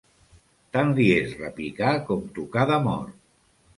[0.77, 3.15] Tant li és repicar com tocar de mort.